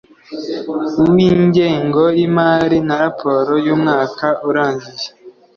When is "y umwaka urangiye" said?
3.65-5.07